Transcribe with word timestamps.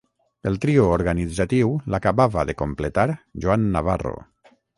El 0.51 0.55
trio 0.61 0.85
organitzatiu 0.93 1.75
l'acabava 1.95 2.47
de 2.51 2.57
completar 2.63 3.07
Joan 3.45 3.69
Navarro. 3.79 4.17